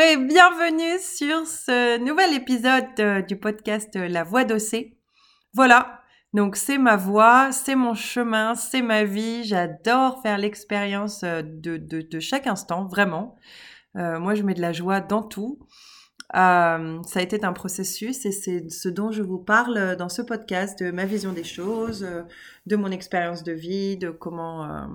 [0.00, 4.96] bienvenue sur ce nouvel épisode euh, du podcast euh, La Voix d'Ossé.
[5.52, 6.00] Voilà,
[6.32, 9.44] donc c'est ma voix, c'est mon chemin, c'est ma vie.
[9.44, 13.36] J'adore faire l'expérience euh, de, chaque instant, vraiment.
[13.94, 15.58] moi, je mets de la joie dans tout.
[16.32, 20.82] ça a été un processus et c'est ce dont je vous parle dans ce podcast,
[20.82, 22.08] de ma vision des choses,
[22.64, 24.86] de mon expérience de vie, de comment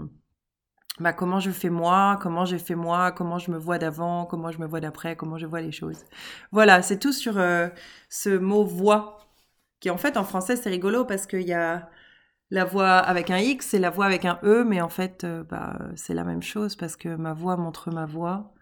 [1.00, 4.52] bah, comment je fais moi, comment j'ai fait moi, comment je me vois d'avant, comment
[4.52, 6.06] je me vois d'après, comment je vois les choses.
[6.52, 7.68] Voilà, c'est tout sur euh,
[8.10, 9.18] ce mot voix,
[9.82, 11.90] qui en fait en français c'est rigolo parce qu'il y a
[12.50, 15.44] la voix avec un X et la voix avec un E, mais en fait euh,
[15.44, 18.54] bah, c'est la même chose parce que ma voix montre ma voix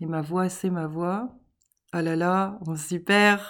[0.00, 1.30] et ma voix c'est ma voix.
[1.92, 3.40] Ah là là, on s'y perd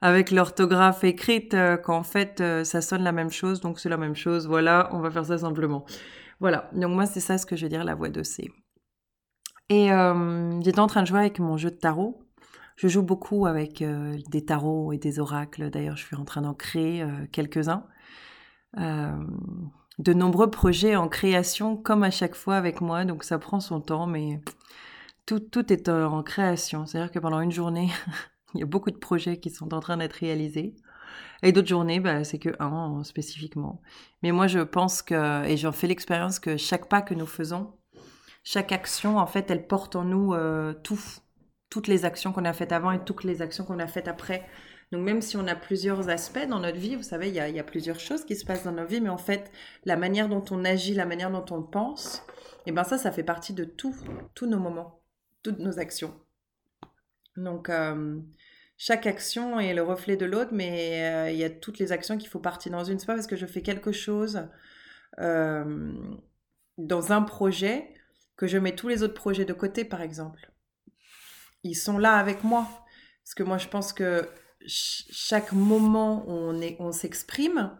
[0.00, 4.16] avec l'orthographe écrite euh, qu'en fait ça sonne la même chose, donc c'est la même
[4.16, 4.48] chose.
[4.48, 5.86] Voilà, on va faire ça simplement.
[6.42, 8.50] Voilà, donc moi c'est ça ce que je veux dire, la voix de C.
[9.68, 12.20] Et euh, j'étais en train de jouer avec mon jeu de tarot.
[12.74, 15.70] Je joue beaucoup avec euh, des tarots et des oracles.
[15.70, 17.86] D'ailleurs, je suis en train d'en créer euh, quelques-uns.
[18.76, 23.04] de nombreux projets en création, comme à chaque fois avec moi.
[23.04, 24.40] Donc ça prend son temps, mais
[25.26, 26.86] tout, tout est en création.
[26.86, 27.88] C'est-à-dire que pendant une journée,
[28.54, 30.74] il y a beaucoup de projets qui sont en train d'être réalisés.
[31.42, 33.82] Et d'autres journées, bah, c'est que un spécifiquement.
[34.22, 37.72] Mais moi, je pense que, et j'en fais l'expérience que chaque pas que nous faisons,
[38.44, 41.00] chaque action, en fait, elle porte en nous euh, tout,
[41.70, 44.46] toutes les actions qu'on a faites avant et toutes les actions qu'on a faites après.
[44.90, 47.64] Donc même si on a plusieurs aspects dans notre vie, vous savez, il y a,
[47.64, 49.50] plusieurs choses qui se passent dans notre vie, mais en fait,
[49.86, 52.22] la manière dont on agit, la manière dont on pense,
[52.66, 53.96] et eh ben ça, ça fait partie de tout,
[54.34, 55.02] tous nos moments,
[55.42, 56.14] toutes nos actions.
[57.36, 58.20] Donc, euh,
[58.84, 62.18] chaque action est le reflet de l'autre, mais euh, il y a toutes les actions
[62.18, 62.98] qu'il faut partir dans une.
[62.98, 64.48] C'est pas parce que je fais quelque chose
[65.20, 65.92] euh,
[66.78, 67.94] dans un projet
[68.36, 70.50] que je mets tous les autres projets de côté, par exemple.
[71.62, 72.66] Ils sont là avec moi.
[73.22, 74.28] Parce que moi, je pense que
[74.66, 77.78] chaque moment où on, s'exprime,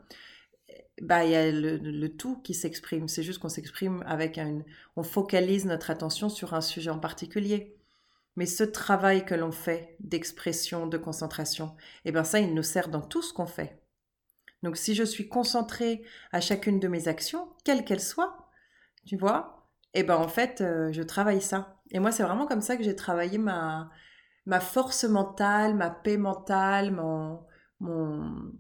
[1.00, 3.08] bah, il y a le, le tout qui s'exprime.
[3.08, 4.62] C'est juste qu'on s'exprime avec un...
[4.94, 7.81] On focalise notre attention sur un sujet en particulier.
[8.36, 12.88] Mais ce travail que l'on fait d'expression, de concentration, eh bien ça, il nous sert
[12.88, 13.82] dans tout ce qu'on fait.
[14.62, 18.48] Donc si je suis concentrée à chacune de mes actions, quelles qu'elles soient,
[19.06, 21.80] tu vois, eh ben en fait, euh, je travaille ça.
[21.90, 23.90] Et moi, c'est vraiment comme ça que j'ai travaillé ma,
[24.46, 27.44] ma force mentale, ma paix mentale, mon,
[27.80, 28.52] mon,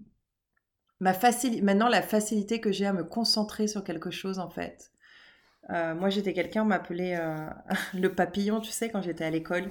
[1.14, 4.91] facilité, maintenant la facilité que j'ai à me concentrer sur quelque chose en fait.
[5.70, 7.48] Euh, moi, j'étais quelqu'un, on m'appelait euh,
[7.94, 9.70] le papillon, tu sais, quand j'étais à l'école,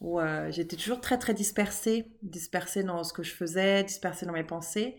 [0.00, 4.32] où euh, j'étais toujours très, très dispersée, dispersée dans ce que je faisais, dispersée dans
[4.32, 4.96] mes pensées.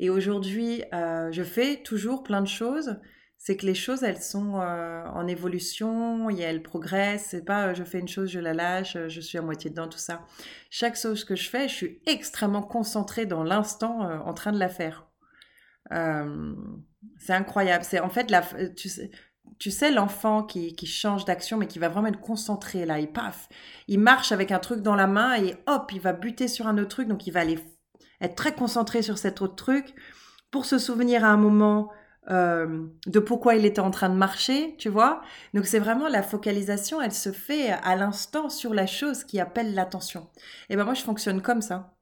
[0.00, 3.00] Et aujourd'hui, je fais toujours plein de choses.
[3.36, 7.26] C'est que les choses, elles sont en évolution, et elles progressent.
[7.30, 9.98] C'est pas je fais une chose, je la lâche, je suis à moitié dedans, tout
[9.98, 10.24] ça.
[10.70, 14.68] Chaque chose que je fais, je suis extrêmement concentrée dans l'instant en train de la
[14.68, 15.08] faire.
[15.90, 17.82] c'est incroyable.
[17.82, 18.42] C'est en fait la,
[18.76, 19.10] tu sais,
[19.58, 23.48] tu sais, l'enfant qui, change d'action, mais qui va vraiment être concentré là, il paf,
[23.88, 26.78] il marche avec un truc dans la main et hop, il va buter sur un
[26.78, 27.58] autre truc, donc il va aller
[28.20, 29.94] être très concentré sur cet autre truc
[30.50, 31.90] pour se souvenir à un moment
[32.30, 35.22] euh, de pourquoi il était en train de marcher, tu vois.
[35.54, 39.74] Donc c'est vraiment la focalisation, elle se fait à l'instant sur la chose qui appelle
[39.74, 40.28] l'attention.
[40.68, 41.97] Et ben moi je fonctionne comme ça.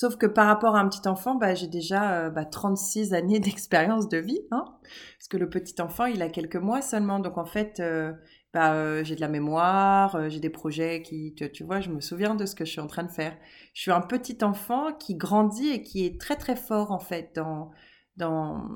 [0.00, 3.40] Sauf que par rapport à un petit enfant, bah, j'ai déjà euh, bah, 36 années
[3.40, 4.38] d'expérience de vie.
[4.52, 4.64] Hein
[5.18, 7.18] parce que le petit enfant, il a quelques mois seulement.
[7.18, 8.12] Donc en fait, euh,
[8.54, 12.36] bah, euh, j'ai de la mémoire, j'ai des projets qui, tu, vois, je me souviens
[12.36, 13.36] de ce que je suis en train de faire.
[13.74, 17.32] Je suis un petit enfant qui grandit et qui est très très fort en fait
[17.34, 17.72] dans,
[18.16, 18.68] dans,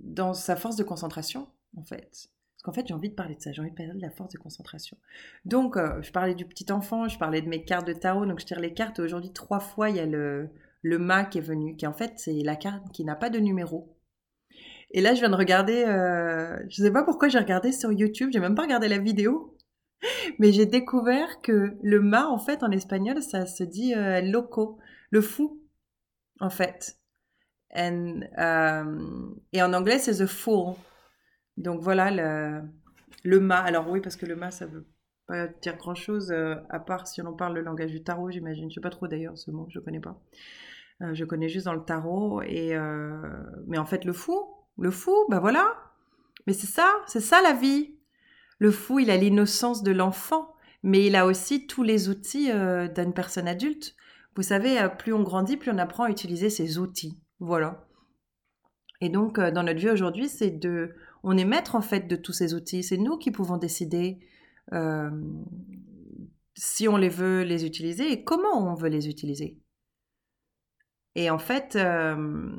[0.00, 2.28] dans sa force de concentration en fait.
[2.60, 4.10] Parce qu'en fait, j'ai envie de parler de ça, j'ai envie de parler de la
[4.10, 4.98] force de concentration.
[5.46, 8.38] Donc, euh, je parlais du petit enfant, je parlais de mes cartes de tarot, donc
[8.38, 8.98] je tire les cartes.
[8.98, 10.50] Aujourd'hui, trois fois, il y a le,
[10.82, 13.96] le qui est venu, qui en fait, c'est la carte qui n'a pas de numéro.
[14.90, 17.92] Et là, je viens de regarder, euh, je ne sais pas pourquoi j'ai regardé sur
[17.92, 19.56] YouTube, j'ai même pas regardé la vidéo,
[20.38, 24.76] mais j'ai découvert que le mât, en fait, en espagnol, ça se dit euh, loco,
[25.08, 25.62] le fou,
[26.40, 26.98] en fait.
[27.74, 27.92] Et
[29.62, 30.74] en anglais, c'est the fool.
[31.60, 32.62] Donc voilà le,
[33.22, 33.60] le mât.
[33.60, 34.86] Alors oui, parce que le mât, ça veut
[35.26, 38.70] pas dire grand-chose, euh, à part si on parle le langage du tarot, j'imagine.
[38.70, 40.20] Je sais pas trop d'ailleurs ce mot, je connais pas.
[41.02, 42.42] Euh, je connais juste dans le tarot.
[42.42, 43.20] Et euh,
[43.66, 44.42] mais en fait, le fou,
[44.78, 45.76] le fou, bah voilà.
[46.46, 47.94] Mais c'est ça, c'est ça la vie.
[48.58, 53.14] Le fou, il a l'innocence de l'enfant, mais il a aussi tous les outils d'une
[53.14, 53.94] personne adulte.
[54.36, 57.18] Vous savez, plus on grandit, plus on apprend à utiliser ses outils.
[57.38, 57.86] Voilà.
[59.00, 62.32] Et donc, dans notre vie aujourd'hui, c'est de on est maître en fait de tous
[62.32, 62.82] ces outils.
[62.82, 64.18] C'est nous qui pouvons décider
[64.72, 65.10] euh,
[66.54, 69.58] si on les veut les utiliser et comment on veut les utiliser.
[71.14, 72.50] Et en fait, euh,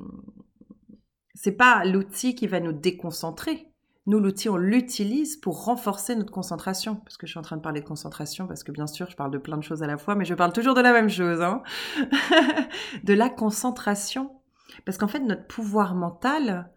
[1.33, 3.67] c'est pas l'outil qui va nous déconcentrer.
[4.07, 6.95] Nous, l'outil, on l'utilise pour renforcer notre concentration.
[6.97, 9.15] Parce que je suis en train de parler de concentration, parce que bien sûr, je
[9.15, 11.09] parle de plein de choses à la fois, mais je parle toujours de la même
[11.09, 11.61] chose, hein
[13.03, 14.31] de la concentration.
[14.85, 16.71] Parce qu'en fait, notre pouvoir mental,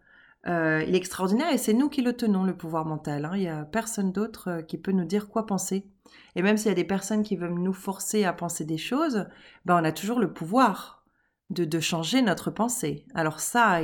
[0.47, 3.25] euh, il est extraordinaire et c'est nous qui le tenons, le pouvoir mental.
[3.25, 3.31] Hein.
[3.35, 5.87] Il n'y a personne d'autre euh, qui peut nous dire quoi penser.
[6.35, 9.25] Et même s'il y a des personnes qui veulent nous forcer à penser des choses,
[9.65, 11.03] ben on a toujours le pouvoir
[11.49, 13.05] de, de changer notre pensée.
[13.15, 13.81] Alors ça,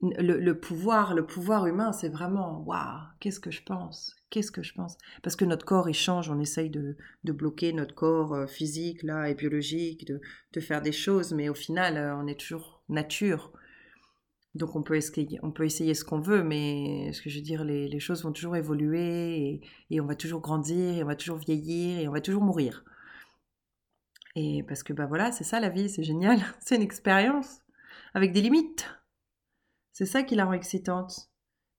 [0.00, 4.14] le, pouvoir, le pouvoir humain, c'est vraiment waouh, qu'est-ce que je pense?
[4.30, 4.96] Qu'est-ce que je pense?
[5.24, 9.02] Parce que notre corps, il change, on essaye de, de bloquer notre corps euh, physique
[9.02, 10.20] là et biologique, de,
[10.52, 13.52] de, faire des choses, mais au final, on est toujours nature.
[14.54, 17.44] Donc on peut, essayer, on peut essayer ce qu'on veut, mais ce que je veux
[17.44, 19.60] dire, les, choses vont toujours évoluer
[19.90, 22.84] et, on va toujours grandir et on va toujours vieillir et on va toujours mourir.
[24.36, 27.60] Et parce que bah voilà, c'est ça la vie, c'est génial, c'est une expérience
[28.14, 28.88] avec des limites.
[29.92, 31.30] C'est ça qui la rend excitante.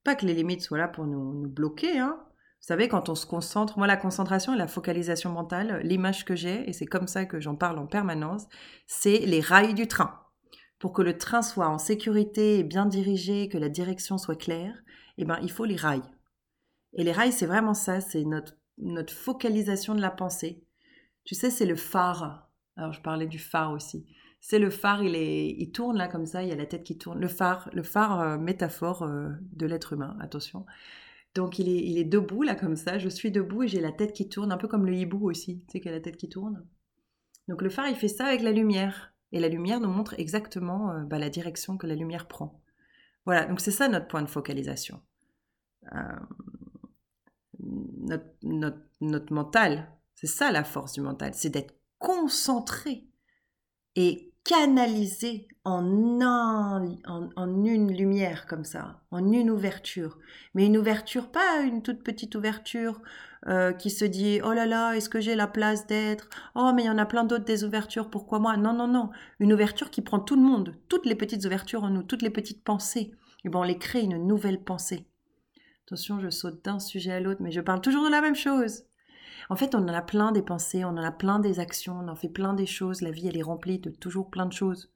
[0.03, 2.19] Pas que les limites soient là pour nous, nous bloquer, hein.
[2.61, 6.35] Vous savez, quand on se concentre, moi la concentration et la focalisation mentale, l'image que
[6.35, 8.47] j'ai, et c'est comme ça que j'en parle en permanence,
[8.85, 10.28] c'est les rails du train
[10.79, 14.81] pour que le train soit en sécurité et bien dirigé, que la direction soit claire,
[15.17, 16.01] eh ben, il faut les rails.
[16.93, 18.55] Et les rails, c'est vraiment ça, c'est notre,
[19.13, 20.63] focalisation de la pensée.
[21.25, 22.49] Tu sais, c'est le phare.
[22.77, 24.07] Alors, je parlais du phare aussi.
[24.39, 26.85] C'est le phare, il, est, il tourne là comme ça, il y a la tête
[26.85, 27.19] qui tourne.
[27.19, 30.65] Le phare, le phare euh, métaphore euh, de l'être humain, attention.
[31.35, 33.91] Donc, il est, il est debout là comme ça, je suis debout et j'ai la
[33.91, 36.17] tête qui tourne, un peu comme le hibou aussi, tu sais, qu'il a la tête
[36.17, 36.65] qui tourne.
[37.49, 39.13] Donc, le phare, il fait ça avec la lumière.
[39.31, 42.61] Et la lumière nous montre exactement euh, bah, la direction que la lumière prend.
[43.25, 45.01] Voilà, donc c'est ça notre point de focalisation.
[45.93, 46.19] Euh,
[47.59, 53.07] notre, notre, mental, c'est ça la force du mental, c'est d'être concentré
[53.95, 55.85] et canalisé en,
[57.05, 60.17] en, une lumière comme ça, en une ouverture.
[60.55, 62.99] Mais une ouverture, pas une toute petite ouverture
[63.45, 66.29] euh, qui se dit oh là là, est-ce que j'ai la place d'être?
[66.55, 68.57] Oh mais il y en a plein d'autres des ouvertures, pourquoi moi?
[68.57, 69.11] Non, non, non.
[69.39, 72.31] Une ouverture qui prend tout le monde, toutes les petites ouvertures en nous, toutes les
[72.31, 73.11] petites pensées.
[73.45, 75.05] Et bon, on les crée une nouvelle pensée.
[75.85, 78.83] Attention, je saute d'un sujet à l'autre, mais je parle toujours de la même chose.
[79.49, 82.07] En fait, on en a plein des pensées, on en a plein des actions, on
[82.07, 83.01] en fait plein des choses.
[83.01, 84.93] La vie, elle est remplie de toujours plein de choses.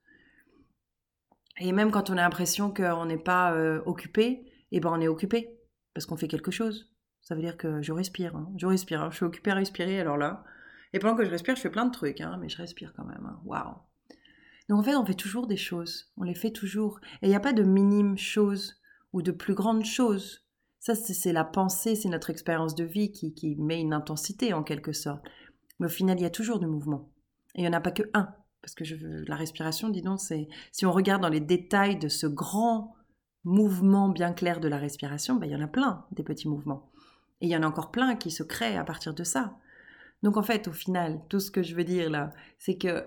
[1.59, 5.07] Et même quand on a l'impression qu'on n'est pas euh, occupé, eh ben on est
[5.07, 5.59] occupé
[5.93, 6.91] parce qu'on fait quelque chose.
[7.21, 8.35] Ça veut dire que je respire.
[8.35, 8.51] Hein.
[8.57, 9.01] Je respire.
[9.01, 9.09] Hein.
[9.11, 10.43] Je suis occupée à respirer, alors là.
[10.93, 13.05] Et pendant que je respire, je fais plein de trucs, hein, mais je respire quand
[13.05, 13.37] même.
[13.45, 13.75] Waouh.
[14.69, 16.11] Donc en fait, on fait toujours des choses.
[16.17, 16.99] On les fait toujours.
[17.21, 18.79] Et il n'y a pas de minimes choses
[19.13, 20.42] ou de plus grandes choses.
[20.83, 24.91] Ça, c'est la pensée, c'est notre expérience de vie qui, met une intensité en quelque
[24.91, 25.23] sorte.
[25.79, 27.09] Mais au final, il y a toujours du mouvement.
[27.55, 28.35] Et il n'y en a pas que un.
[28.61, 30.49] Parce que je, la respiration, dis donc, c'est.
[30.73, 32.97] Si on regarde dans les détails de ce grand
[33.45, 36.91] mouvement bien clair de la respiration, ben, il y en a plein des petits mouvements.
[37.39, 39.57] Et il y en a encore plein qui se créent à partir de ça.
[40.21, 43.05] Donc en fait, au final, tout ce que je veux dire là, c'est que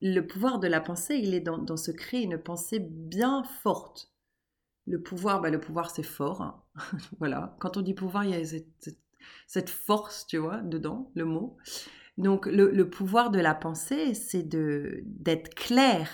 [0.00, 4.14] le pouvoir de la pensée, il est dans, dans se créer une pensée bien forte.
[4.88, 6.42] Le pouvoir, bah, le pouvoir c'est fort.
[6.42, 6.62] Hein.
[7.18, 7.56] voilà.
[7.60, 8.60] Quand on dit pouvoir, il y a
[9.46, 11.56] cette, force, tu vois, dedans, le mot.
[12.16, 16.10] Donc le, pouvoir de la pensée, c'est d'être clair,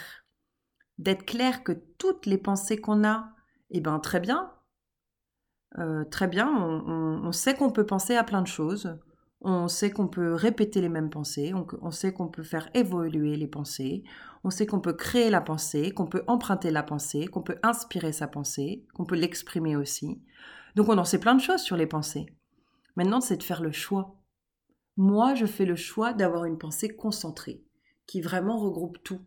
[0.99, 3.31] d'être clair que toutes les pensées qu'on a,
[3.71, 4.53] eh ben très bien,
[5.79, 8.99] euh, très bien, on, sait qu'on peut penser à plein de choses,
[9.45, 13.47] on sait qu'on peut répéter les mêmes pensées, on, sait qu'on peut faire évoluer les
[13.47, 14.03] pensées,
[14.43, 18.13] on sait qu'on peut créer la pensée, qu'on peut emprunter la pensée, qu'on peut inspirer
[18.13, 20.23] sa pensée, qu'on peut l'exprimer aussi.
[20.75, 22.27] Donc on en sait plein de choses sur les pensées.
[22.97, 24.17] Maintenant, c'est de faire le choix.
[24.97, 27.65] Moi, je fais le choix d'avoir une pensée concentrée,
[28.07, 29.21] qui vraiment regroupe tout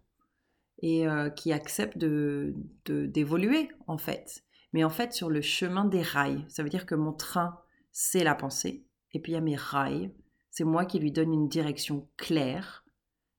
[0.81, 4.43] et euh, qui accepte d'évoluer, de, en fait
[4.73, 6.45] mais en fait sur le chemin des rails.
[6.49, 7.59] Ça veut dire que mon train,
[7.91, 10.13] c'est la pensée, et puis il y a mes rails,
[10.49, 12.85] c'est moi qui lui donne une direction claire,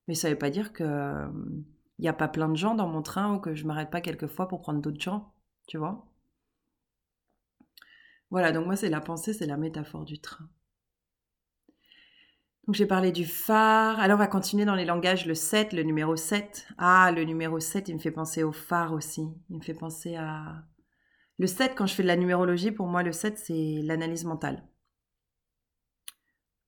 [0.06, 1.26] mais ça ne veut pas dire que
[1.98, 4.00] il n'y a pas plein de gens dans mon train ou que je m'arrête pas
[4.00, 5.32] quelquefois pour prendre d'autres gens,
[5.66, 6.06] tu vois.
[8.30, 10.48] Voilà, donc moi c'est la pensée, c'est la métaphore du train.
[12.66, 13.98] Donc j'ai parlé du phare.
[13.98, 15.26] Alors on va continuer dans les langages.
[15.26, 16.68] Le 7, le numéro 7.
[16.76, 19.22] Ah, le numéro 7, il me fait penser au phare aussi.
[19.48, 20.62] Il me fait penser à,
[21.38, 24.64] le 7, quand je fais de la numérologie, pour moi, le 7, c'est l'analyse mentale.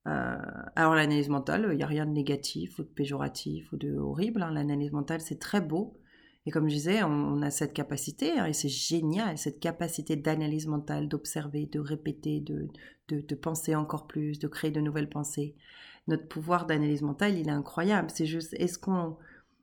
[0.07, 0.37] Euh,
[0.75, 4.41] alors l'analyse mentale, il n'y a rien de négatif ou de péjoratif ou de horrible.
[4.41, 4.51] Hein.
[4.51, 5.97] L'analyse mentale, c'est très beau.
[6.47, 10.65] Et comme je disais, on, a cette capacité, hein, et c'est génial, cette capacité d'analyse
[10.65, 12.67] mentale, d'observer, de répéter, de,
[13.09, 15.55] de, penser encore plus, de créer de nouvelles pensées.
[16.07, 18.09] Notre pouvoir d'analyse mentale, il est incroyable.
[18.09, 19.17] C'est juste, est-ce qu'on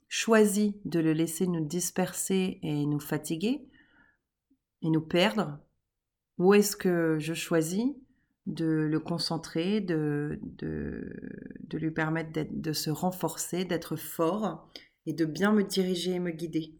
[0.06, 3.68] choisit de le laisser nous disperser et nous fatiguer
[4.82, 5.58] et nous perdre?
[6.38, 7.96] Ou est-ce que je choisis
[8.48, 14.70] de le concentrer, de, de, lui permettre de se renforcer, d'être fort
[15.04, 16.74] et de bien me diriger et me guider.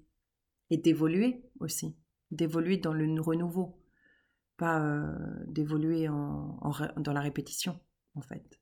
[0.71, 1.95] Et d'évoluer aussi,
[2.31, 3.79] d'évoluer dans le renouveau,
[4.57, 5.15] pas euh,
[5.47, 6.59] d'évoluer en,
[6.97, 7.79] dans la répétition
[8.15, 8.61] en fait.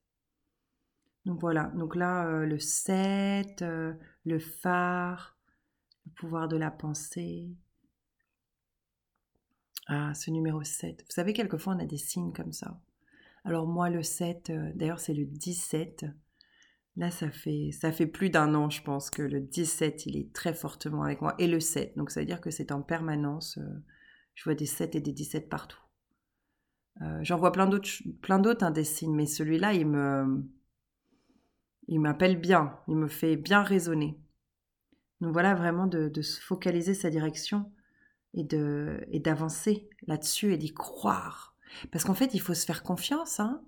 [1.24, 3.94] Donc voilà, donc là euh, le 7, euh,
[4.24, 5.36] le phare,
[6.06, 7.48] le pouvoir de la pensée.
[9.88, 11.02] Ah, ce numéro 7.
[11.02, 12.80] Vous savez, quelquefois on a des signes comme ça.
[13.46, 16.04] Alors moi le 7, d'ailleurs c'est le 17.
[16.96, 20.32] Là, ça fait, ça fait plus d'un an, je pense, que le 17, il est
[20.32, 21.34] très fortement avec moi.
[21.38, 23.58] Et le 7, donc ça veut dire que c'est en permanence.
[23.58, 23.84] Euh,
[24.34, 25.80] je vois des 7 et des 17 partout.
[27.02, 27.90] Euh, j'en vois plein d'autres,
[28.22, 28.72] plein d'autres hein,
[29.08, 30.42] mais celui-là, il me,
[31.88, 34.18] il m'appelle bien, il me fait bien raisonner.
[35.20, 37.70] Donc voilà, vraiment de, se focaliser sa direction
[38.32, 41.55] et d'avancer là-dessus et d'y croire.
[41.92, 43.40] Parce qu'en fait, il faut se faire confiance.
[43.40, 43.62] Hein.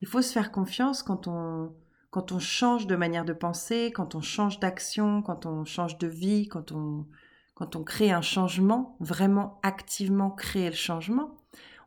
[0.00, 1.74] Il faut se faire confiance quand on
[2.10, 6.06] quand on change de manière de penser, quand on change d'action, quand on change de
[6.06, 7.06] vie, quand on,
[7.54, 11.36] quand on crée un changement, vraiment activement créer le changement,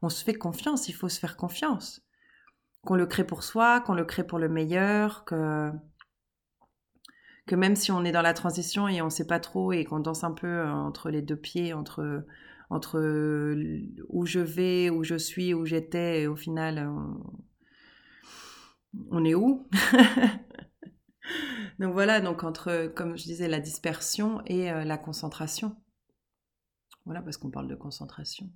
[0.02, 2.02] on se fait confiance, il faut se faire confiance.
[2.84, 5.72] Qu'on le crée pour soi, qu'on le crée pour le meilleur, que,
[7.48, 9.86] que même si on est dans la transition et on ne sait pas trop et
[9.86, 12.26] qu'on danse un peu euh, entre les deux pieds, entre,
[12.72, 13.00] entre
[14.10, 16.90] où je vais, où je suis, où j'étais, au final,
[19.12, 19.68] on est où?
[21.80, 25.76] Donc voilà, donc entre, comme je disais, la dispersion et euh, la concentration.
[27.06, 28.52] Voilà, parce qu'on parle de concentration.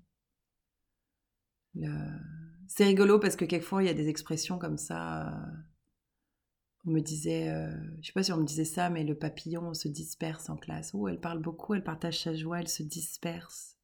[2.68, 5.30] C'est rigolo parce que quelquefois, il y a des expressions comme ça.
[5.30, 5.58] Euh,
[6.86, 9.74] on me disait, euh, je sais pas si on me disait ça, mais le papillon
[9.74, 10.92] se disperse en classe.
[10.94, 13.76] Oh, elle parle beaucoup, elle partage sa joie, elle se disperse.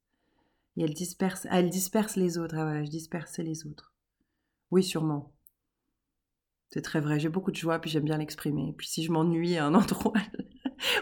[0.78, 2.56] Et elle disperse, elle disperse les autres.
[2.58, 3.94] Ah voilà, je dispersais les autres.
[4.72, 5.34] Oui, sûrement.
[6.70, 8.74] C'est très vrai, j'ai beaucoup de joie, puis j'aime bien l'exprimer.
[8.78, 10.14] Puis si je m'ennuie à un endroit,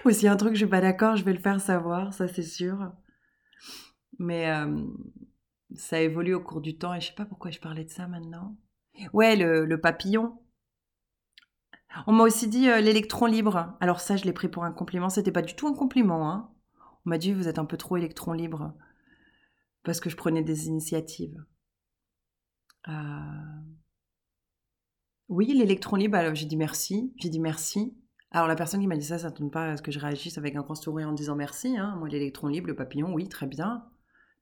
[0.05, 1.61] ou s'il y a un truc que je suis pas d'accord, je vais le faire
[1.61, 2.91] savoir, ça c'est sûr.
[4.17, 4.83] Mais euh,
[5.75, 8.07] ça évolue au cours du temps, et je sais pas pourquoi je parlais de ça
[8.07, 8.57] maintenant.
[9.13, 10.39] Ouais, le, papillon.
[12.07, 13.77] On m'a aussi dit euh, l'électron libre.
[13.79, 15.09] Alors ça, je l'ai pris pour un compliment.
[15.09, 16.29] C'était pas du tout un compliment.
[16.29, 16.51] Hein.
[17.05, 18.73] On m'a dit vous êtes un peu trop électron libre
[19.83, 21.43] parce que je prenais des initiatives.
[22.87, 22.91] Euh...
[25.27, 27.95] Oui, l'électron libre, j'ai dit merci, j'ai dit merci.
[28.31, 29.99] Alors la personne qui m'a dit ça, ça ne tombe pas à ce que je
[29.99, 31.77] réagisse avec un grand sourire en disant merci.
[31.77, 31.95] Hein.
[31.97, 33.85] Moi, l'électron libre, le papillon, oui, très bien.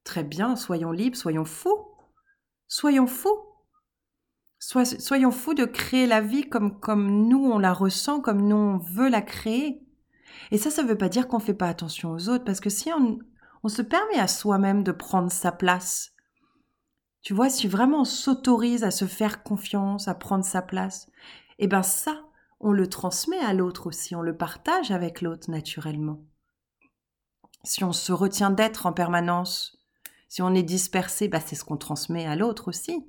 [0.04, 1.88] Très bien, soyons libres, soyons fous.
[2.68, 3.38] Soyons fous.
[4.58, 8.78] soyons fous de créer la vie comme, comme nous, on la ressent, comme nous, on
[8.78, 9.82] veut la créer.
[10.50, 12.60] Et ça, ça ne veut pas dire qu'on ne fait pas attention aux autres, parce
[12.60, 13.18] que si on,
[13.62, 16.12] on se permet à soi-même de prendre sa place,
[17.22, 21.10] tu vois, si vraiment on s'autorise à se faire confiance, à prendre sa place,
[21.58, 22.24] eh ben ça,
[22.60, 26.24] on le transmet à l'autre aussi, on le partage avec l'autre naturellement.
[27.64, 29.84] Si on se retient d'être en permanence,
[30.28, 33.06] si on est dispersé, bah c'est ce qu'on transmet à l'autre aussi.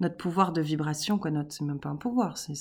[0.00, 2.54] Notre pouvoir de vibration, quoi, notre, même pas un pouvoir, c'est,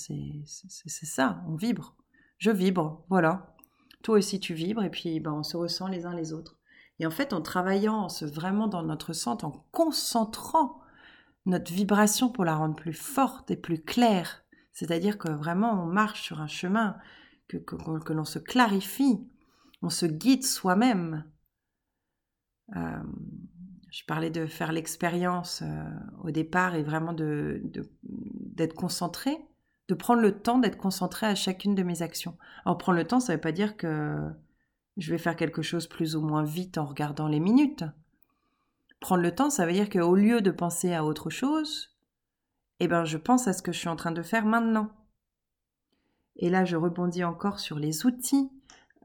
[0.45, 1.95] ça, on vibre.
[2.37, 3.55] Je vibre, voilà.
[4.01, 6.57] Toi aussi tu vibres et puis ben, on se ressent les uns les autres.
[7.03, 10.79] Et en fait, en travaillant vraiment dans notre centre, en concentrant
[11.45, 16.21] notre vibration pour la rendre plus forte et plus claire, c'est-à-dire que vraiment on marche
[16.21, 16.95] sur un chemin,
[17.49, 19.19] que, que, l'on se clarifie,
[19.81, 21.25] on se guide soi-même.
[22.77, 23.03] Euh,
[23.91, 25.83] je parlais de faire l'expérience euh,
[26.23, 29.37] au départ et vraiment d'être de, concentré,
[29.89, 32.37] de prendre le temps d'être concentré à chacune de mes actions.
[32.63, 34.31] Alors prendre le temps, ça ne veut pas dire que
[34.97, 37.83] je vais faire quelque chose plus ou moins vite en regardant les minutes.
[38.99, 41.97] Prendre le temps, ça veut dire qu'au lieu de penser à autre chose,
[42.79, 44.91] eh ben je pense à ce que je suis en train de faire maintenant.
[46.35, 48.49] Et là, je rebondis encore sur les outils.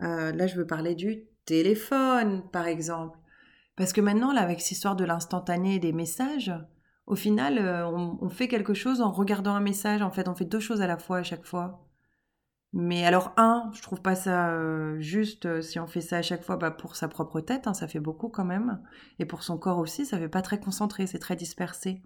[0.03, 3.19] Euh, là, je veux parler du téléphone, par exemple.
[3.77, 6.53] Parce que maintenant, avec cette histoire de l'instantané des messages,
[7.07, 10.03] au final, euh, on, fait quelque chose en regardant un message.
[10.03, 11.88] En fait, on fait deux choses à la fois à chaque fois.
[12.75, 16.23] Mais alors, un, je trouve pas ça euh, juste euh, si on fait ça à
[16.23, 18.83] chaque fois bah, pour sa propre tête, hein, ça fait beaucoup quand même.
[19.19, 22.03] Et pour son corps aussi, ça fait pas très concentré, c'est très dispersé.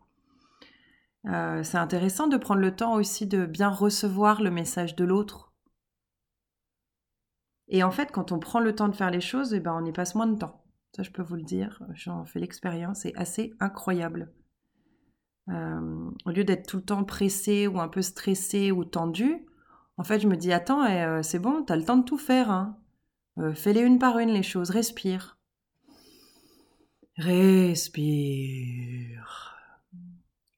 [1.26, 5.52] Euh, c'est intéressant de prendre le temps aussi de bien recevoir le message de l'autre.
[7.68, 9.84] Et en fait, quand on prend le temps de faire les choses, eh ben, on
[9.84, 10.64] y passe moins de temps.
[10.94, 11.82] Ça, je peux vous le dire.
[11.94, 13.00] J'en fais l'expérience.
[13.00, 14.32] C'est assez incroyable.
[15.48, 19.44] Au lieu d'être tout le temps pressé ou un peu stressé ou tendu,
[19.96, 22.18] en fait, je me dis attends, eh, euh, c'est bon, t'as le temps de tout
[22.18, 22.50] faire.
[22.50, 22.78] Hein.
[23.38, 24.70] Euh, fais-les une par une les choses.
[24.70, 25.38] Respire.
[27.16, 28.32] Respire.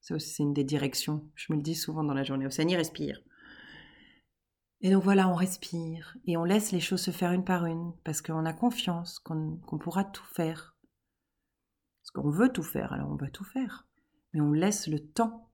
[0.00, 1.28] Ça aussi, c'est une des directions.
[1.34, 2.46] Je me le dis souvent dans la journée.
[2.46, 3.20] Océanie, respire.
[4.84, 7.94] Et donc voilà, on respire et on laisse les choses se faire une par une
[8.04, 10.76] parce qu'on a confiance qu'on pourra tout faire.
[12.02, 13.86] Parce qu'on veut tout faire, alors on va tout faire.
[14.34, 15.50] Mais on laisse le temps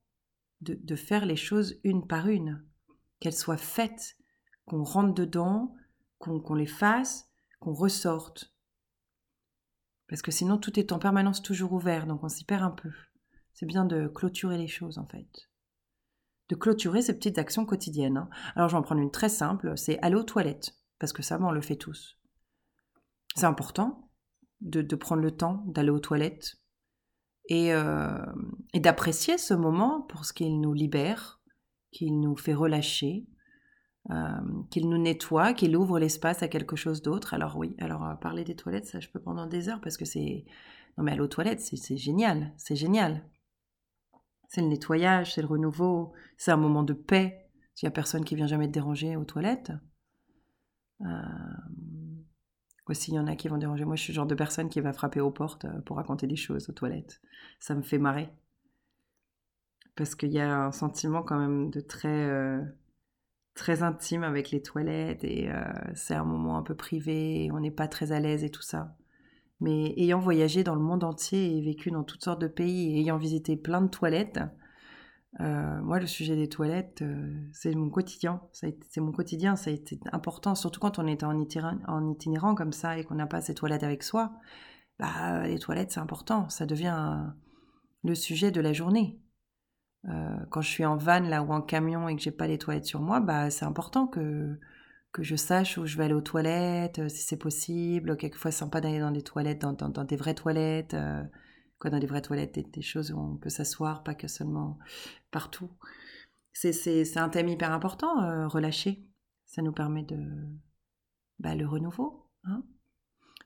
[0.59, 2.61] de, faire les choses une par une,
[3.21, 4.17] qu'elles soient faites,
[4.65, 5.73] qu'on rentre dedans,
[6.19, 8.53] qu'on les fasse, qu'on ressorte.
[10.09, 12.91] Parce que sinon tout est en permanence toujours ouvert, donc on s'y perd un peu.
[13.53, 15.47] C'est bien de clôturer les choses en fait
[16.51, 18.17] de clôturer ces petites actions quotidiennes.
[18.17, 18.29] Hein.
[18.55, 21.39] Alors je vais en prendre une très simple, c'est aller aux toilettes, parce que ça,
[21.41, 22.19] on le fait tous.
[23.35, 24.09] C'est important
[24.59, 26.57] de, prendre le temps d'aller aux toilettes
[27.45, 28.25] et, euh,
[28.73, 31.40] et d'apprécier ce moment pour ce qu'il nous libère,
[31.91, 33.25] qu'il nous fait relâcher,
[34.09, 34.15] euh,
[34.69, 37.33] qu'il nous nettoie, qu'il ouvre l'espace à quelque chose d'autre.
[37.33, 40.05] Alors oui, alors euh, parler des toilettes, ça je peux pendant des heures parce que
[40.05, 40.45] c'est...
[40.97, 43.23] Non mais aller aux toilettes, c'est génial, c'est génial
[44.51, 47.49] c'est le nettoyage, c'est le renouveau, c'est un moment de paix.
[47.73, 49.71] S'il n'y a personne qui vient jamais te déranger aux toilettes.
[50.99, 51.05] Euh...
[52.87, 53.85] Aussi, il y en a qui vont déranger.
[53.85, 56.27] Moi, je suis le genre de personne qui va frapper aux portes euh, pour raconter
[56.27, 57.21] des choses aux toilettes.
[57.61, 58.29] Ça me fait marrer.
[59.95, 62.61] Parce qu'il y a un sentiment quand même de très, euh,
[63.55, 65.63] très intime avec les toilettes et euh,
[65.95, 68.95] c'est un moment un peu privé, on n'est pas très à l'aise et tout ça.
[69.59, 73.17] Mais ayant voyagé dans le monde entier et vécu dans toutes sortes de pays ayant
[73.17, 74.39] visité plein de toilettes,
[75.39, 77.03] euh, moi, le sujet des toilettes,
[77.53, 78.41] c'est mon quotidien.
[78.51, 82.55] C'est mon quotidien, ça a été important, surtout quand on est en itinérant, en itinérant
[82.55, 84.33] comme ça et qu'on n'a pas ces toilettes avec soi.
[84.99, 86.49] Bah, les toilettes, c'est important.
[86.49, 87.31] Ça devient
[88.03, 89.19] le sujet de la journée.
[90.09, 92.57] Euh, quand je suis en van là ou en camion et que j'ai pas les
[92.57, 94.57] toilettes sur moi, bah, c'est important que
[95.11, 98.15] que je sache où je vais aller aux toilettes, euh, si c'est possible.
[98.15, 100.93] Quelquefois, sympa d'aller dans des toilettes, dans, des vraies toilettes.
[100.93, 101.21] Euh,
[101.79, 104.79] quoi, dans des vraies toilettes, des, choses où on peut s'asseoir, pas que seulement
[105.29, 105.69] partout.
[106.53, 109.05] C'est un thème hyper important, relâcher.
[109.47, 110.17] Ça nous permet de...
[111.39, 112.29] Bah, le renouveau.
[112.45, 112.63] Hein.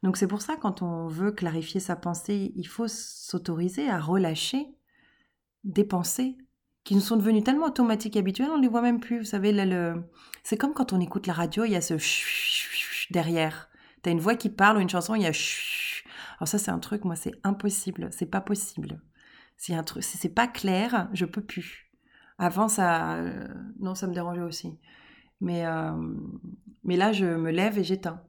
[0.03, 4.67] Donc c'est pour ça, quand on veut clarifier sa pensée, il faut s'autoriser à relâcher
[5.63, 6.37] des pensées
[6.85, 9.19] qui nous sont devenus tellement automatiques et habituels, on ne les voit même plus.
[9.19, 9.51] Vous savez,
[10.43, 11.95] c'est comme quand on écoute la radio, il y a ce
[13.11, 13.69] derrière.
[14.03, 15.31] Tu as une voix qui parle ou une chanson, il y a
[16.37, 18.09] Alors ça, c'est un truc, moi, c'est impossible.
[18.11, 19.01] C'est pas possible.
[19.57, 21.91] Si un truc, c'est pas clair, je peux plus.
[22.37, 23.47] Avant, ça, euh,
[23.79, 24.77] non, ça me dérangeait aussi.
[25.41, 25.91] Mais, euh,
[26.83, 28.21] mais là, je me lève et j'éteins.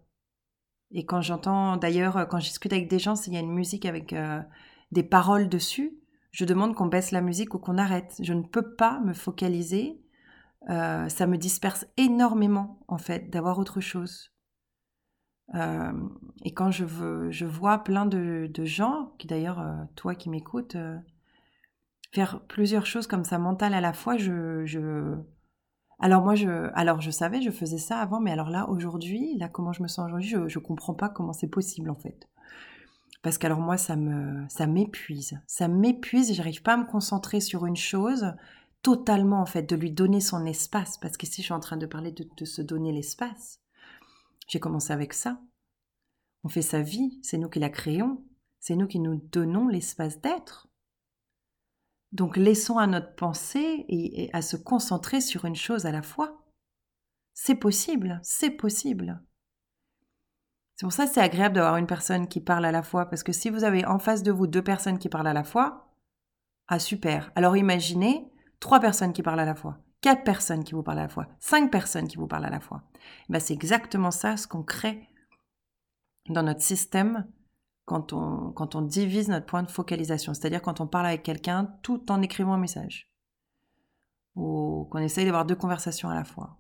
[0.93, 3.85] Et quand j'entends, d'ailleurs, quand je discute avec des gens, s'il y a une musique
[3.85, 4.41] avec euh,
[4.93, 5.99] des paroles dessus,
[6.37, 8.15] je demande qu'on baisse la musique ou qu'on arrête.
[8.21, 9.99] Je ne peux pas me focaliser.
[10.69, 14.35] Euh, ça me disperse énormément, en fait, d'avoir autre chose.
[15.55, 15.93] Euh,
[16.45, 16.85] et quand je,
[17.47, 20.77] vois plein de, gens, qui d'ailleurs, euh, toi qui m'écoutes,
[22.13, 25.17] faire plusieurs choses comme ça mentales à la fois, je, je...
[26.01, 29.49] Alors moi, je, alors je savais, je faisais ça avant, mais alors là, aujourd'hui, là,
[29.49, 32.29] comment je me sens aujourd'hui, je ne comprends pas comment c'est possible, en fait.
[33.27, 35.41] Parce qu'alors moi, ça me, ça m'épuise.
[35.49, 38.37] Ça m'épuise j'arrive pas à me concentrer sur une chose
[38.83, 40.97] totalement, en fait, de lui donner son espace.
[40.99, 43.59] Parce qu'ici, je suis en train de parler de, se donner l'espace.
[44.47, 45.41] J'ai commencé avec ça.
[46.45, 48.23] On fait sa vie, c'est nous qui la créons.
[48.61, 50.69] C'est nous qui nous donnons l'espace d'être.
[52.13, 56.47] Donc laissons à notre pensée et à se concentrer sur une chose à la fois.
[57.35, 59.21] C'est possible, c'est possible.
[60.77, 63.23] C'est pour ça que c'est agréable d'avoir une personne qui parle à la fois, parce
[63.23, 65.89] que si vous avez en face de vous deux personnes qui parlent à la fois,
[66.69, 67.33] ah super.
[67.35, 71.05] Alors imaginez trois personnes qui parlent à la fois, quatre personnes qui vous parlent à
[71.05, 72.83] la fois, cinq personnes qui vous parlent à la fois.
[73.31, 75.09] Ben, c'est exactement ça ce qu'on crée
[76.29, 77.27] dans notre système
[77.87, 81.73] quand on, quand on divise notre point de focalisation, c'est-à-dire quand on parle avec quelqu'un
[81.83, 83.11] tout en écrivant un message,
[84.35, 86.59] ou qu'on essaye d'avoir deux conversations à la fois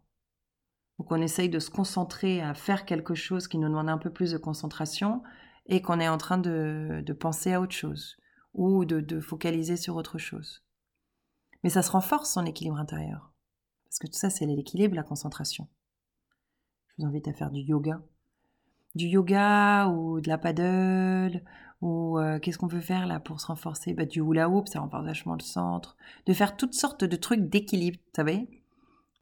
[0.98, 4.10] ou qu'on essaye de se concentrer à faire quelque chose qui nous demande un peu
[4.10, 5.22] plus de concentration
[5.66, 8.16] et qu'on est en train de, penser à autre chose
[8.54, 10.64] ou de, focaliser sur autre chose.
[11.62, 13.32] Mais ça se renforce son équilibre intérieur.
[13.84, 15.68] Parce que tout ça, c'est l'équilibre, la concentration.
[16.88, 18.02] Je vous invite à faire du yoga.
[18.94, 21.42] Du yoga ou de la paddle
[21.82, 23.92] ou euh, qu'est-ce qu'on peut faire là pour se renforcer?
[23.92, 25.96] Bah, Du hula hoop, ça renforce vachement le centre.
[26.26, 28.62] De faire toutes sortes de trucs d'équilibre, vous savez?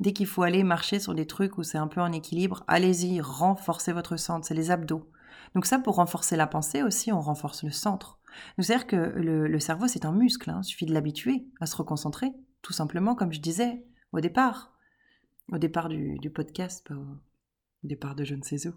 [0.01, 3.21] Dès qu'il faut aller marcher sur des trucs où c'est un peu en équilibre, allez-y,
[3.21, 5.09] renforcez votre centre, c'est les abdos.
[5.55, 8.19] Donc ça, pour renforcer la pensée aussi, on renforce le centre.
[8.59, 10.61] C'est-à-dire que le, cerveau, c'est un muscle, hein.
[10.63, 14.73] il suffit de l'habituer à se reconcentrer, tout simplement, comme je disais au départ,
[15.53, 18.75] au départ du, podcast, au départ de je ne sais où.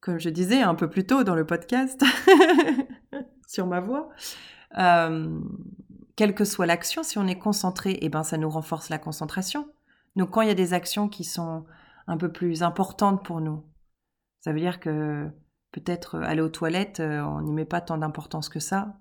[0.00, 2.04] Comme je disais un peu plus tôt dans le podcast,
[3.48, 4.10] sur ma voix,
[4.78, 5.40] euh,
[6.14, 9.68] quelle que soit l'action, si on est concentré, eh ben, ça nous renforce la concentration.
[10.16, 11.64] Donc quand il y a des actions qui sont
[12.06, 13.64] un peu plus importantes pour nous,
[14.40, 15.28] ça veut dire que
[15.72, 19.00] peut-être aller aux toilettes, euh, on n'y met pas tant d'importance que ça,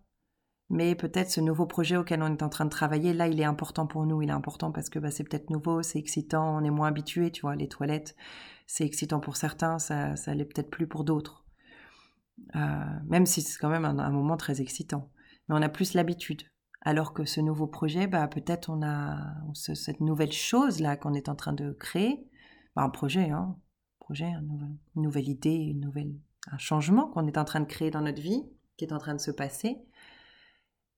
[0.70, 3.46] mais peut-être ce nouveau projet auquel on est en train de travailler, là, il est
[3.46, 4.22] important pour nous.
[4.22, 7.32] Il est important parce que bah, c'est peut-être nouveau, c'est excitant, on est moins habitué,
[7.32, 8.16] tu vois, les toilettes,
[8.68, 11.44] c'est excitant pour certains, ça, ça l'est peut-être plus pour d'autres.
[12.56, 15.10] Euh, même si c'est quand même un, moment très excitant.
[15.48, 16.44] Mais on a plus l'habitude.
[16.82, 19.18] Alors que ce nouveau projet, bah, peut-être on a
[19.54, 22.26] cette nouvelle chose-là qu'on est en train de créer,
[22.76, 23.58] bah, un projet, hein,
[24.00, 24.32] projet,
[24.96, 26.16] une nouvelle, idée, une nouvelle,
[26.50, 28.44] un changement qu'on est en train de créer dans notre vie,
[28.78, 29.78] qui est en train de se passer,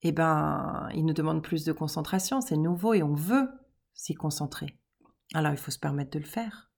[0.04, 3.50] eh ben, il nous demande plus de concentration, c'est nouveau et on veut
[3.94, 4.78] s'y concentrer.
[5.34, 6.72] Alors il faut se permettre de le faire.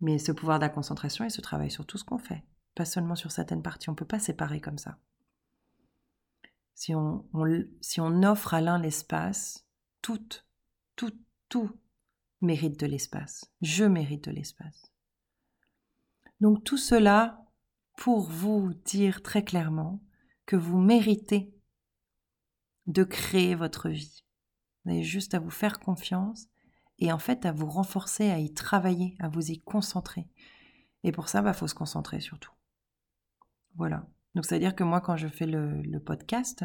[0.00, 2.84] Mais ce pouvoir de la concentration, il se travaille sur tout ce qu'on fait, pas
[2.84, 3.88] seulement sur certaines parties.
[3.88, 4.98] On ne peut pas séparer comme ça.
[6.74, 7.24] Si on,
[7.80, 9.66] si on offre à l'un l'espace,
[10.02, 10.20] tout,
[10.96, 11.12] tout,
[11.48, 11.70] tout
[12.40, 13.50] mérite de l'espace.
[13.62, 14.92] Je mérite de l'espace.
[16.40, 17.44] Donc tout cela
[17.96, 20.02] pour vous dire très clairement
[20.46, 21.54] que vous méritez
[22.86, 24.24] de créer votre vie.
[24.84, 26.48] Vous avez juste à vous faire confiance
[26.98, 30.28] et en fait à vous renforcer, à y travailler, à vous y concentrer.
[31.02, 32.52] Et pour ça, il bah, faut se concentrer surtout.
[33.76, 34.06] Voilà.
[34.34, 36.64] Donc ça veut dire que moi, quand je fais le, podcast,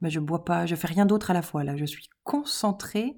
[0.00, 1.64] bah, je bois pas, je fais rien d'autre à la fois.
[1.64, 3.16] Là, je suis concentrée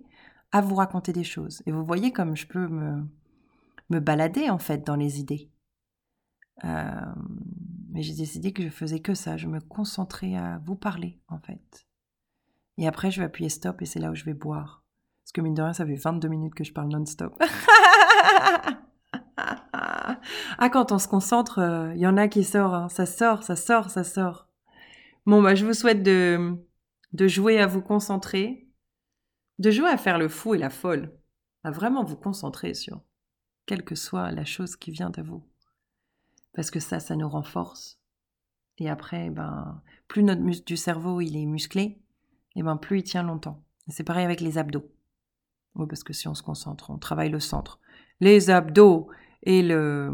[0.52, 1.62] à vous raconter des choses.
[1.66, 3.02] Et vous voyez comme je peux me,
[3.90, 5.50] me balader en fait dans les idées.
[6.64, 7.14] Euh,
[7.90, 11.38] mais j'ai décidé que je faisais que ça, je me concentrais à vous parler en
[11.38, 11.86] fait.
[12.76, 14.82] Et après, je vais appuyer stop et c'est là où je vais boire.
[15.22, 17.40] Parce que mine de rien, ça fait 22 minutes que je parle non-stop.
[20.58, 22.88] ah, quand on se concentre, il euh, y en a qui sort, hein.
[22.88, 24.48] ça sort, ça sort, ça sort.
[25.26, 26.56] Bon, bah, je vous souhaite de,
[27.12, 28.68] de jouer à vous concentrer,
[29.58, 31.12] de jouer à faire le fou et la folle,
[31.62, 33.00] à vraiment vous concentrer sur
[33.66, 35.42] quelle que soit la chose qui vient à vous.
[36.54, 37.98] Parce que ça, ça nous renforce.
[38.78, 42.00] Et après, ben, plus notre muscle du cerveau il est musclé,
[42.56, 43.62] et ben plus il tient longtemps.
[43.88, 44.90] C'est pareil avec les abdos.
[45.74, 47.80] Oui, parce que si on se concentre, on travaille le centre.
[48.20, 49.08] Les abdos
[49.44, 50.10] et le,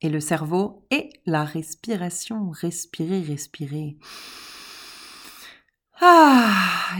[0.00, 2.50] et le cerveau et la respiration.
[2.50, 3.96] Respirer, respirer.
[6.00, 6.52] Ah,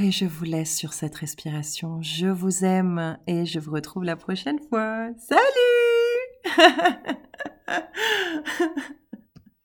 [0.03, 2.01] et je vous laisse sur cette respiration.
[2.01, 5.09] Je vous aime et je vous retrouve la prochaine fois.
[5.19, 5.43] Salut